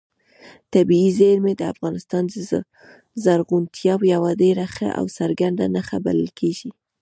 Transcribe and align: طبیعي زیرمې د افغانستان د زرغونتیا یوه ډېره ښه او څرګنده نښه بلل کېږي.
طبیعي 0.73 1.09
زیرمې 1.17 1.53
د 1.57 1.61
افغانستان 1.73 2.23
د 2.29 2.33
زرغونتیا 3.23 3.93
یوه 4.13 4.31
ډېره 4.41 4.65
ښه 4.75 4.87
او 4.99 5.05
څرګنده 5.17 5.65
نښه 5.75 5.97
بلل 6.05 6.29
کېږي. 6.39 6.69